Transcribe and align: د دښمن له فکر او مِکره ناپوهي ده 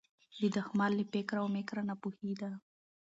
د 0.39 0.41
دښمن 0.55 0.91
له 0.99 1.03
فکر 1.11 1.35
او 1.41 1.47
مِکره 1.55 1.81
ناپوهي 1.87 2.33
ده 2.41 2.49